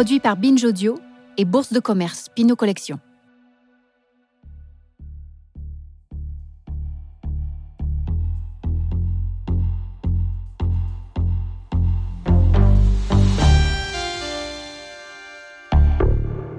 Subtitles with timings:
[0.00, 0.98] produit par Binge Audio
[1.36, 2.98] et Bourse de commerce Pinot Collection.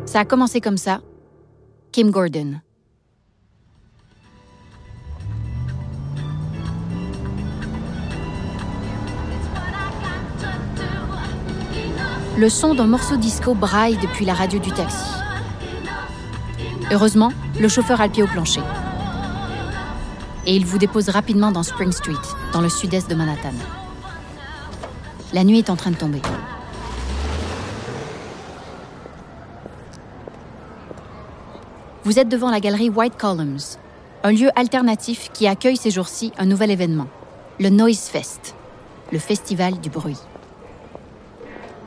[0.05, 1.01] Ça a commencé comme ça.
[1.91, 2.61] Kim Gordon.
[12.41, 15.11] Le son d'un morceau disco braille depuis la radio du taxi.
[16.91, 18.63] Heureusement, le chauffeur a le pied au plancher.
[20.47, 22.15] Et il vous dépose rapidement dans Spring Street,
[22.51, 23.53] dans le sud-est de Manhattan.
[25.33, 26.19] La nuit est en train de tomber.
[32.05, 33.77] Vous êtes devant la galerie White Columns,
[34.23, 37.07] un lieu alternatif qui accueille ces jours-ci un nouvel événement,
[37.59, 38.55] le Noise Fest,
[39.11, 40.17] le festival du bruit.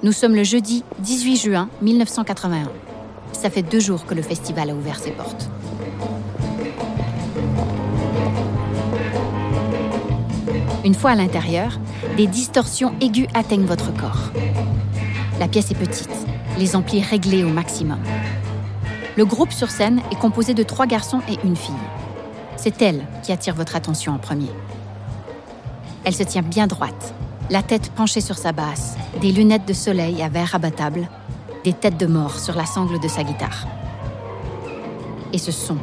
[0.05, 2.71] Nous sommes le jeudi 18 juin 1981.
[3.33, 5.49] Ça fait deux jours que le festival a ouvert ses portes.
[10.85, 11.81] Une fois à l'intérieur,
[12.19, 14.31] des distorsions aiguës atteignent votre corps.
[15.41, 16.11] La pièce est petite,
[16.59, 18.01] les amplis réglés au maximum.
[19.17, 21.73] Le groupe sur scène est composé de trois garçons et une fille.
[22.57, 24.51] C'est elle qui attire votre attention en premier.
[26.05, 27.15] Elle se tient bien droite,
[27.51, 31.09] la tête penchée sur sa basse, des lunettes de soleil à verre abattable,
[31.63, 33.67] des têtes de mort sur la sangle de sa guitare.
[35.33, 35.77] Et ce son.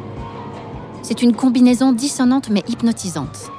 [1.03, 3.51] C'est une combinaison dissonante mais hypnotisante.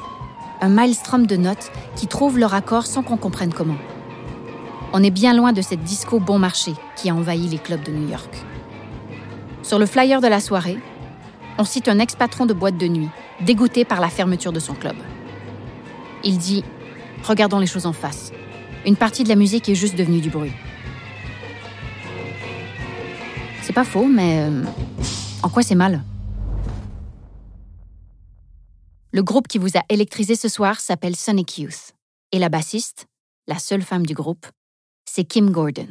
[0.60, 3.76] Un maelstrom de notes qui trouvent leur accord sans qu'on comprenne comment.
[4.92, 7.92] On est bien loin de cette disco bon marché qui a envahi les clubs de
[7.92, 8.44] New York.
[9.62, 10.78] Sur le flyer de la soirée,
[11.58, 13.08] on cite un ex-patron de boîte de nuit,
[13.40, 14.96] dégoûté par la fermeture de son club.
[16.24, 16.64] Il dit
[17.24, 18.32] Regardons les choses en face.
[18.84, 20.52] Une partie de la musique est juste devenue du bruit.
[23.62, 24.64] C'est pas faux, mais euh,
[25.42, 26.02] en quoi c'est mal?
[29.12, 31.92] Le groupe qui vous a électrisé ce soir s'appelle Sonic Youth.
[32.32, 33.06] Et la bassiste,
[33.46, 34.46] la seule femme du groupe,
[35.04, 35.88] c'est Kim Gordon.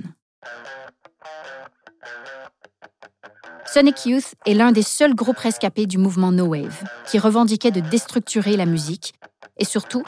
[3.72, 7.80] Sonic Youth est l'un des seuls groupes rescapés du mouvement No Wave, qui revendiquait de
[7.80, 9.14] déstructurer la musique
[9.58, 10.04] et surtout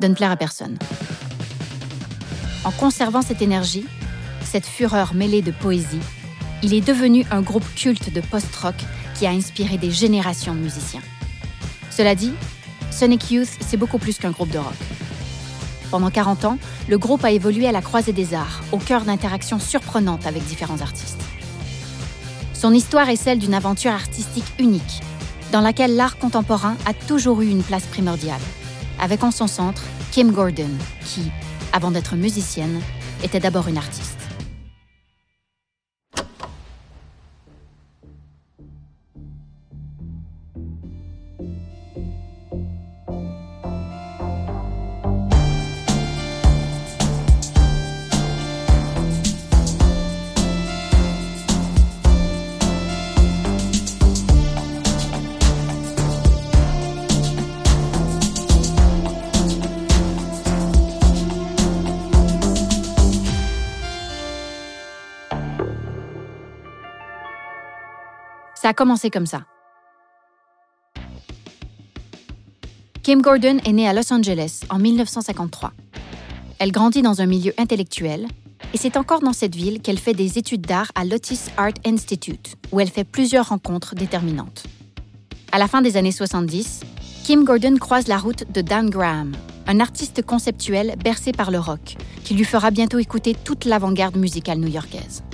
[0.00, 0.78] de ne à personne.
[2.64, 3.86] En conservant cette énergie,
[4.42, 6.00] cette fureur mêlée de poésie,
[6.62, 8.74] il est devenu un groupe culte de post-rock
[9.14, 11.02] qui a inspiré des générations de musiciens.
[11.90, 12.32] Cela dit,
[12.90, 14.74] Sonic Youth, c'est beaucoup plus qu'un groupe de rock.
[15.90, 19.58] Pendant 40 ans, le groupe a évolué à la croisée des arts, au cœur d'interactions
[19.58, 21.20] surprenantes avec différents artistes.
[22.54, 25.00] Son histoire est celle d'une aventure artistique unique,
[25.50, 28.40] dans laquelle l'art contemporain a toujours eu une place primordiale,
[29.00, 30.70] avec en son centre Kim Gordon,
[31.04, 31.30] qui,
[31.72, 32.80] avant d'être musicienne,
[33.22, 34.09] était d'abord une artiste.
[68.70, 69.40] A commencé comme ça.
[73.02, 75.72] Kim Gordon est née à Los Angeles en 1953.
[76.60, 78.28] Elle grandit dans un milieu intellectuel
[78.72, 82.54] et c'est encore dans cette ville qu'elle fait des études d'art à l'Otis Art Institute,
[82.70, 84.62] où elle fait plusieurs rencontres déterminantes.
[85.50, 86.82] À la fin des années 70,
[87.24, 89.32] Kim Gordon croise la route de Dan Graham,
[89.66, 94.60] un artiste conceptuel bercé par le rock, qui lui fera bientôt écouter toute l'avant-garde musicale
[94.60, 95.24] new-yorkaise.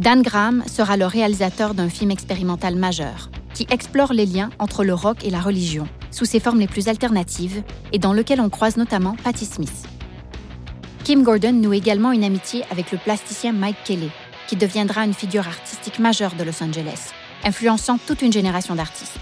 [0.00, 4.94] Dan Graham sera le réalisateur d'un film expérimental majeur qui explore les liens entre le
[4.94, 7.62] rock et la religion sous ses formes les plus alternatives
[7.92, 9.86] et dans lequel on croise notamment Patti Smith.
[11.04, 14.10] Kim Gordon noue également une amitié avec le plasticien Mike Kelly,
[14.48, 17.10] qui deviendra une figure artistique majeure de Los Angeles,
[17.44, 19.20] influençant toute une génération d'artistes.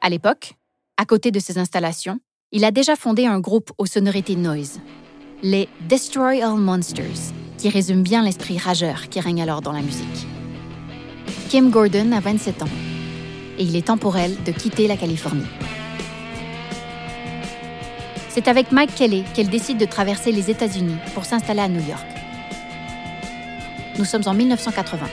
[0.00, 0.54] À l'époque,
[0.96, 2.18] à côté de ses installations,
[2.50, 4.80] il a déjà fondé un groupe aux sonorités noise,
[5.44, 10.26] les Destroy All Monsters, qui résume bien l'esprit rageur qui règne alors dans la musique.
[11.48, 12.68] Kim Gordon a 27 ans
[13.58, 15.46] et il est temps pour elle de quitter la Californie.
[18.28, 22.06] C'est avec Mike Kelly qu'elle décide de traverser les États-Unis pour s'installer à New York.
[23.98, 25.06] Nous sommes en 1980.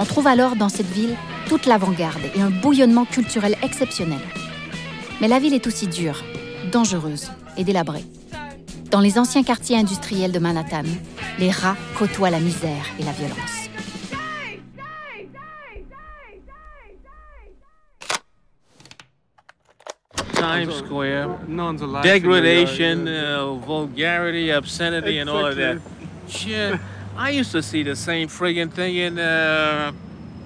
[0.00, 1.14] On trouve alors dans cette ville
[1.46, 4.20] toute l'avant-garde et un bouillonnement culturel exceptionnel.
[5.20, 6.24] Mais la ville est aussi dure,
[6.72, 8.04] dangereuse et délabrée.
[8.90, 10.84] Dans les anciens quartiers industriels de Manhattan,
[11.38, 13.68] les rats côtoient la misère et la violence.
[20.32, 21.40] Times Square,
[22.02, 25.76] degradation, uh, vulgarity, obscenity, and all of that.
[26.26, 26.80] Shit,
[27.22, 29.92] I used to see the same friggin' thing in uh,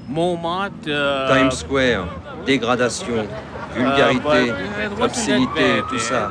[0.08, 0.90] Montmartre.
[0.90, 2.08] Uh, Times Square,
[2.44, 3.28] dégradation,
[3.72, 6.30] vulgarité, uh, obscénité, tout ça.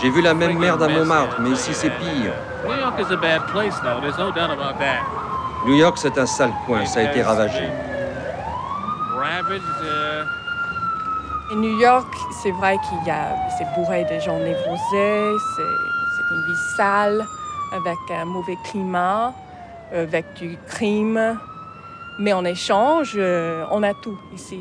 [0.00, 2.32] J'ai vu la même merde à Montmartre, mais ici c'est pire.
[2.64, 4.00] New York is a bad place, though.
[4.00, 5.02] There's no doubt about that.
[5.66, 7.68] New York, c'est un sale coin, ça a été ravagé.
[9.16, 9.60] Ravaged.
[11.56, 15.62] New York, c'est vrai qu'il y a, c'est bourré de gens névrosés, c'est,
[16.16, 17.24] c'est une ville sale,
[17.72, 19.34] avec un mauvais climat,
[19.92, 21.38] avec du crime.
[22.18, 24.60] Mais en échange, euh, on a tout ici,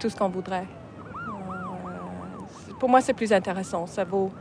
[0.00, 0.66] tout ce qu'on voudrait.
[1.06, 3.86] Euh, pour moi, c'est plus intéressant.
[3.86, 4.32] Ça vaut,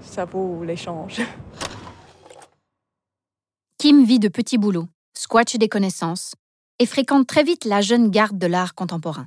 [0.00, 1.20] ça vaut l'échange.
[3.78, 6.34] Kim vit de petits boulots, squatche des connaissances
[6.78, 9.26] et fréquente très vite la jeune garde de l'art contemporain.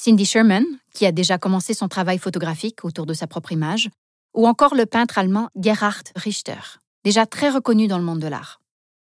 [0.00, 0.64] Cindy Sherman,
[0.94, 3.90] qui a déjà commencé son travail photographique autour de sa propre image,
[4.34, 8.61] ou encore le peintre allemand Gerhard Richter, déjà très reconnu dans le monde de l'art.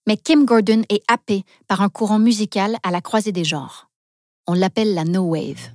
[0.05, 3.87] Mais Kim Gordon est happée par un courant musical à la croisée des genres.
[4.47, 5.69] On l'appelle la No Wave.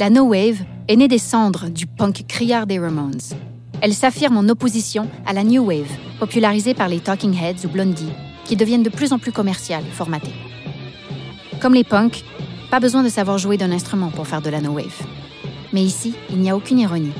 [0.00, 3.20] La No Wave est née des cendres du punk criard des Ramones.
[3.82, 8.12] Elle s'affirme en opposition à la New Wave, popularisée par les Talking Heads ou Blondie,
[8.46, 10.34] qui deviennent de plus en plus commerciales formatées.
[11.60, 12.24] Comme les punks,
[12.70, 15.06] pas besoin de savoir jouer d'un instrument pour faire de la no wave.
[15.74, 17.12] Mais ici, il n'y a aucune ironie.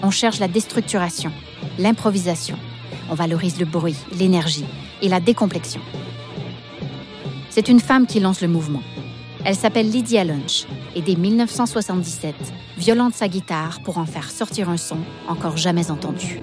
[0.00, 1.32] On cherche la déstructuration,
[1.76, 2.56] l'improvisation.
[3.10, 4.66] On valorise le bruit, l'énergie
[5.02, 5.80] et la décomplexion.
[7.50, 8.82] C'est une femme qui lance le mouvement.
[9.44, 12.34] Elle s'appelle Lydia Lunch et dès 1977,
[12.76, 14.98] violente sa guitare pour en faire sortir un son
[15.28, 16.40] encore jamais entendu.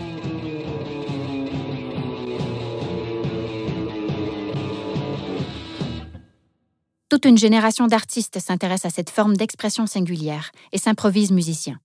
[7.09, 11.79] Toute une génération d'artistes s'intéresse à cette forme d'expression singulière et s'improvise musicien.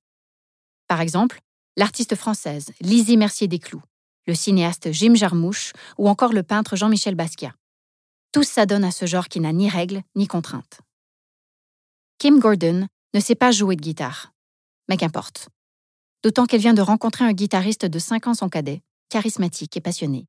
[0.89, 1.39] Par exemple,
[1.77, 3.83] l'artiste française Lizzie Mercier-Desclous,
[4.31, 7.53] le cinéaste Jim Jarmouche ou encore le peintre Jean-Michel Basquiat.
[8.31, 10.83] Tous s'adonnent à ce genre qui n'a ni règles ni contraintes.
[12.19, 14.33] Kim Gordon ne sait pas jouer de guitare,
[14.89, 15.49] mais qu'importe.
[16.23, 20.27] D'autant qu'elle vient de rencontrer un guitariste de 5 ans son cadet, charismatique et passionné.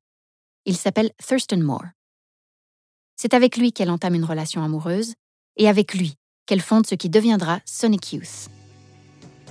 [0.64, 1.86] Il s'appelle Thurston Moore.
[3.14, 5.14] C'est avec lui qu'elle entame une relation amoureuse
[5.56, 6.16] et avec lui
[6.46, 8.48] qu'elle fonde ce qui deviendra Sonic Youth.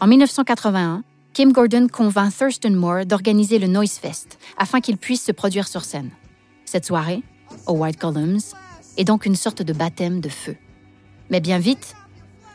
[0.01, 5.31] En 1981, Kim Gordon convainc Thurston Moore d'organiser le Noise Fest afin qu'il puisse se
[5.31, 6.09] produire sur scène.
[6.65, 7.23] Cette soirée,
[7.67, 8.41] au White Columns,
[8.97, 10.57] est donc une sorte de baptême de feu.
[11.29, 11.95] Mais bien vite,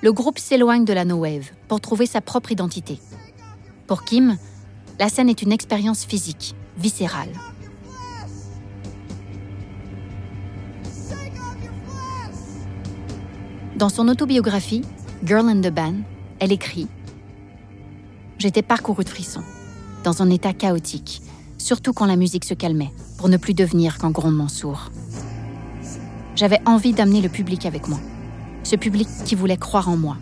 [0.02, 2.98] le groupe s'éloigne de la No Wave pour trouver sa propre identité.
[3.86, 4.36] Pour Kim,
[5.00, 7.32] la scène est une expérience physique, viscérale.
[13.76, 14.82] Dans son autobiographie,
[15.24, 16.00] Girl in the Band,
[16.40, 16.88] elle écrit
[18.38, 19.44] J'étais parcouru de frissons,
[20.04, 21.22] dans un état chaotique,
[21.56, 24.90] surtout quand la musique se calmait, pour ne plus devenir qu'un grondement sourd.
[26.34, 27.98] J'avais envie d'amener le public avec moi,
[28.62, 30.18] ce public qui voulait croire en moi,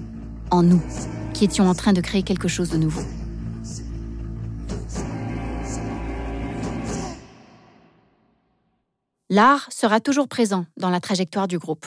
[0.52, 0.80] en nous,
[1.32, 3.02] qui étions en train de créer quelque chose de nouveau.
[9.28, 11.86] L'art sera toujours présent dans la trajectoire du groupe.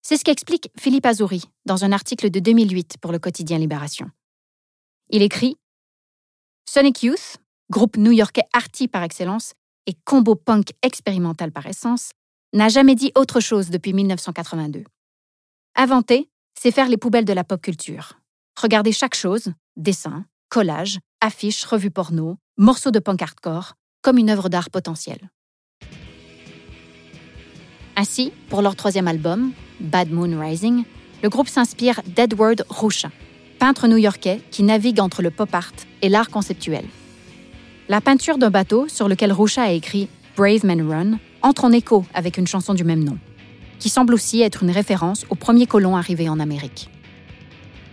[0.00, 4.10] C'est ce qu'explique Philippe Azouri dans un article de 2008 pour le quotidien Libération.
[5.14, 5.58] Il écrit
[6.66, 7.36] Sonic Youth,
[7.70, 9.52] groupe new-yorkais arty par excellence
[9.84, 12.12] et combo punk expérimental par essence,
[12.54, 14.84] n'a jamais dit autre chose depuis 1982.
[15.76, 18.20] Inventer, c'est faire les poubelles de la pop culture.
[18.58, 24.48] Regarder chaque chose, dessin, collage, affiches, revues porno, morceaux de punk hardcore, comme une œuvre
[24.48, 25.30] d'art potentielle.
[27.96, 30.84] Ainsi, pour leur troisième album, Bad Moon Rising,
[31.22, 33.10] le groupe s'inspire d'Edward Rouchin,
[33.62, 35.70] peintre new-yorkais qui navigue entre le pop art
[36.02, 36.84] et l'art conceptuel.
[37.88, 42.04] La peinture d'un bateau sur lequel Rouchin a écrit Brave Men Run entre en écho
[42.12, 43.18] avec une chanson du même nom,
[43.78, 46.90] qui semble aussi être une référence aux premiers colons arrivés en Amérique.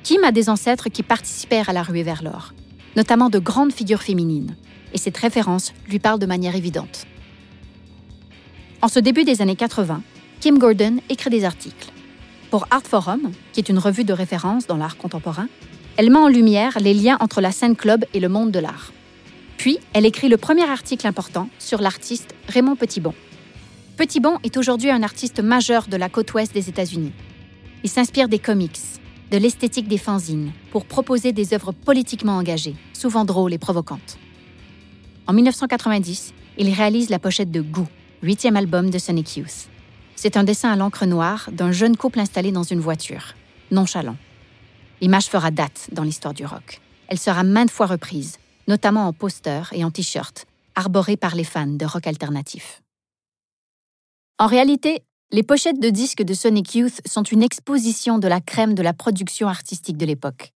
[0.02, 2.56] Kim a des ancêtres qui participèrent à la ruée vers l'or,
[2.96, 4.56] notamment de grandes figures féminines,
[4.96, 7.06] et cette référence lui parle de manière évidente.
[8.82, 10.02] En ce début des années 80,
[10.40, 11.92] Kim Gordon écrit des articles.
[12.50, 15.48] Pour Art Forum, qui est une revue de référence dans l'art contemporain,
[15.98, 18.92] elle met en lumière les liens entre la scène club et le monde de l'art.
[19.58, 23.14] Puis, elle écrit le premier article important sur l'artiste Raymond Petitbon.
[23.98, 27.12] Petit Bon est aujourd'hui un artiste majeur de la côte ouest des États-Unis.
[27.84, 28.80] Il s'inspire des comics,
[29.30, 34.18] de l'esthétique des fanzines, pour proposer des œuvres politiquement engagées, souvent drôles et provocantes.
[35.28, 37.88] En 1990, il réalise la pochette de Goût,
[38.24, 39.70] huitième album de Sonic Youth.
[40.22, 43.36] C'est un dessin à l'encre noire d'un jeune couple installé dans une voiture,
[43.72, 44.18] nonchalant.
[45.00, 46.82] L'image fera date dans l'histoire du rock.
[47.08, 48.36] Elle sera maintes fois reprise,
[48.68, 50.46] notamment en poster et en t-shirt,
[50.76, 52.82] arborés par les fans de rock alternatif.
[54.40, 58.76] En réalité, les pochettes de disques de Sonic Youth sont une exposition de la crème
[58.76, 60.52] de la production artistique de l'époque.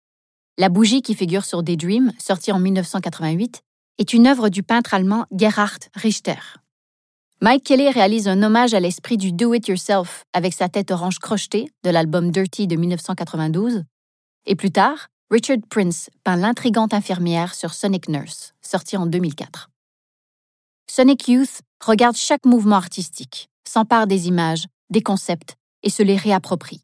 [0.58, 3.62] La bougie qui figure sur Daydream, sortie en 1988,
[3.98, 6.40] est une œuvre du peintre allemand Gerhard Richter.
[7.42, 11.90] Mike Kelly réalise un hommage à l'esprit du do-it-yourself avec sa tête orange crochetée de
[11.90, 13.86] l'album Dirty de 1992.
[14.46, 19.70] Et plus tard, Richard Prince peint l'intrigante infirmière sur Sonic Nurse, sorti en 2004.
[20.92, 26.84] Sonic Youth regarde chaque mouvement artistique, s'empare des images, des concepts et se les réapproprie.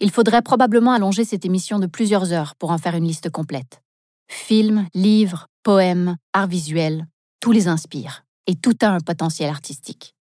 [0.00, 3.82] Il faudrait probablement allonger cette émission de plusieurs heures pour en faire une liste complète.
[4.28, 7.06] Films, livres, poèmes, art visuel,
[7.40, 10.14] tout les inspire et tout a un potentiel artistique.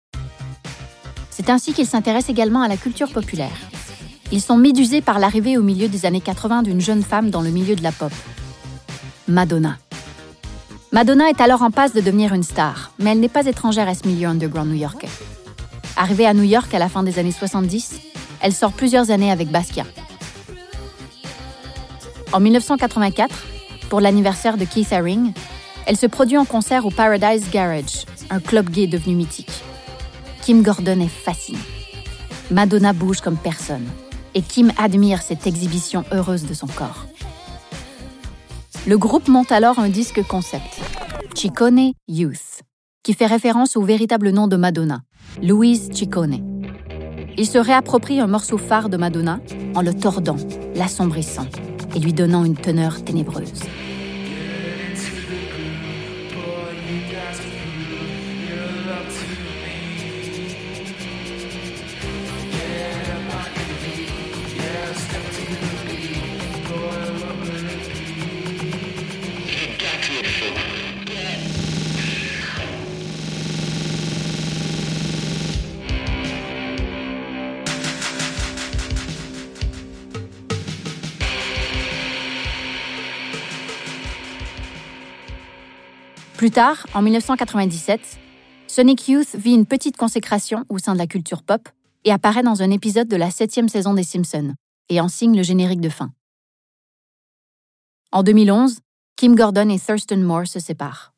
[1.31, 3.57] C'est ainsi qu'ils s'intéressent également à la culture populaire.
[4.31, 7.51] Ils sont médusés par l'arrivée au milieu des années 80 d'une jeune femme dans le
[7.51, 8.13] milieu de la pop.
[9.29, 9.79] Madonna.
[10.93, 13.95] Madonna est alors en passe de devenir une star, mais elle n'est pas étrangère à
[13.95, 15.09] ce milieu underground new-yorkais.
[15.97, 17.95] Arrivée à New York à la fin des années 70,
[18.41, 19.87] elle sort plusieurs années avec Basquiat.
[22.33, 23.35] En 1984,
[23.89, 25.33] pour l'anniversaire de Keith Haring,
[25.87, 29.63] elle se produit en concert au Paradise Garage, un club gay devenu mythique.
[30.41, 31.59] Kim Gordon est fascinée.
[32.51, 33.87] Madonna bouge comme personne,
[34.35, 37.07] et Kim admire cette exhibition heureuse de son corps.
[38.87, 40.81] Le groupe monte alors un disque concept,
[41.35, 42.63] Ciccone Youth,
[43.03, 45.03] qui fait référence au véritable nom de Madonna,
[45.43, 46.39] Louise Ciccone.
[47.37, 49.41] Il se réapproprie un morceau phare de Madonna
[49.75, 50.37] en le tordant,
[50.75, 51.47] l'assombrissant
[51.95, 53.53] et lui donnant une teneur ténébreuse.
[86.43, 88.19] Plus tard, en 1997,
[88.67, 91.69] Sonic Youth vit une petite consécration au sein de la culture pop
[92.05, 94.55] et apparaît dans un épisode de la septième saison des Simpsons
[94.89, 96.11] et en signe le générique de fin.
[98.11, 98.81] En 2011,
[99.15, 101.15] Kim Gordon et Thurston Moore se séparent.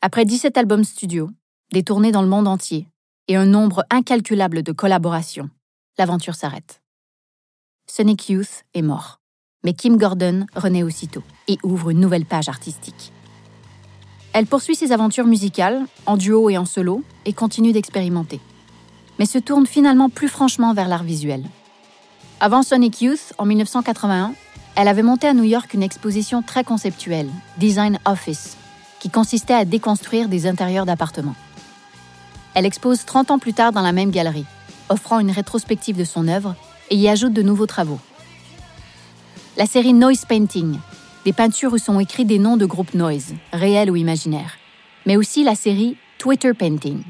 [0.00, 1.28] Après 17 albums studio,
[1.74, 2.88] des tournées dans le monde entier
[3.28, 5.50] et un nombre incalculable de collaborations,
[5.98, 6.80] l'aventure s'arrête.
[7.86, 9.20] Sonic Youth est mort,
[9.64, 13.12] mais Kim Gordon renaît aussitôt et ouvre une nouvelle page artistique.
[14.34, 18.40] Elle poursuit ses aventures musicales, en duo et en solo, et continue d'expérimenter.
[19.20, 21.44] Mais se tourne finalement plus franchement vers l'art visuel.
[22.40, 24.34] Avant Sonic Youth, en 1981,
[24.74, 28.56] elle avait monté à New York une exposition très conceptuelle, Design Office,
[28.98, 31.36] qui consistait à déconstruire des intérieurs d'appartements.
[32.54, 34.46] Elle expose 30 ans plus tard dans la même galerie,
[34.88, 36.56] offrant une rétrospective de son œuvre
[36.90, 38.00] et y ajoute de nouveaux travaux.
[39.56, 40.78] La série Noise Painting,
[41.24, 44.56] des peintures où sont écrits des noms de groupes noise, réels ou imaginaires,
[45.06, 47.02] mais aussi la série Twitter Painting,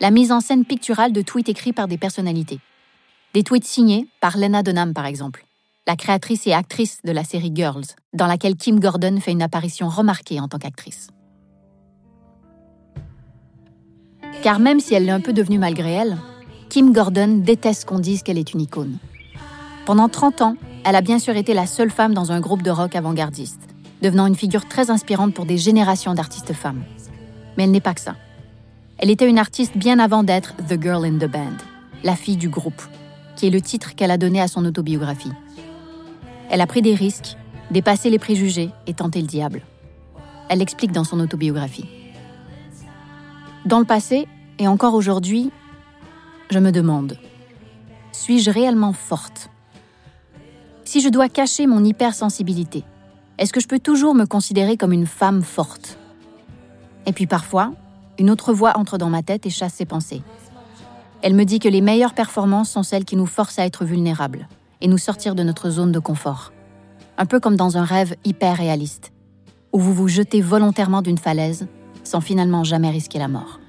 [0.00, 2.60] la mise en scène picturale de tweets écrits par des personnalités.
[3.34, 5.44] Des tweets signés par Lena Dunham, par exemple,
[5.86, 9.88] la créatrice et actrice de la série Girls, dans laquelle Kim Gordon fait une apparition
[9.88, 11.08] remarquée en tant qu'actrice.
[14.42, 16.16] Car même si elle est un peu devenue malgré elle,
[16.68, 18.98] Kim Gordon déteste qu'on dise qu'elle est une icône.
[19.86, 22.70] Pendant 30 ans, elle a bien sûr été la seule femme dans un groupe de
[22.70, 23.60] rock avant-gardiste,
[24.02, 26.82] devenant une figure très inspirante pour des générations d'artistes femmes.
[27.56, 28.16] Mais elle n'est pas que ça.
[28.98, 31.56] Elle était une artiste bien avant d'être The Girl in the Band,
[32.02, 32.82] la fille du groupe,
[33.36, 35.32] qui est le titre qu'elle a donné à son autobiographie.
[36.50, 37.36] Elle a pris des risques,
[37.70, 39.62] dépassé les préjugés et tenté le diable.
[40.48, 41.86] Elle l'explique dans son autobiographie.
[43.66, 44.26] Dans le passé,
[44.58, 45.50] et encore aujourd'hui,
[46.50, 47.18] je me demande,
[48.12, 49.50] suis-je réellement forte?
[50.90, 52.82] Si je dois cacher mon hypersensibilité,
[53.38, 55.96] est-ce que je peux toujours me considérer comme une femme forte?
[57.06, 57.70] Et puis parfois,
[58.18, 60.20] une autre voix entre dans ma tête et chasse ses pensées.
[61.22, 64.48] Elle me dit que les meilleures performances sont celles qui nous forcent à être vulnérables
[64.80, 66.52] et nous sortir de notre zone de confort.
[67.18, 69.12] Un peu comme dans un rêve hyper réaliste,
[69.72, 71.68] où vous vous jetez volontairement d'une falaise
[72.02, 73.60] sans finalement jamais risquer la mort.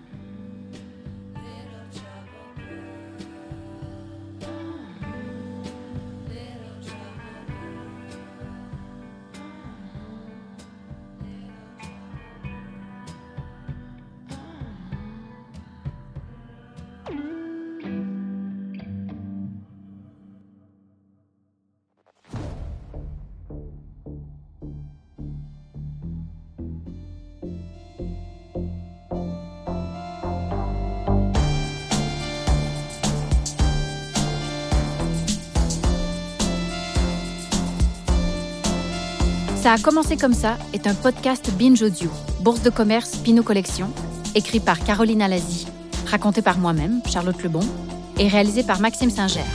[39.62, 43.92] Ça a commencé comme ça est un podcast Binge Audio, bourse de commerce Pinot Collection,
[44.34, 45.68] écrit par Caroline Alazi,
[46.08, 47.62] raconté par moi-même, Charlotte Lebon,
[48.18, 49.46] et réalisé par Maxime Singer.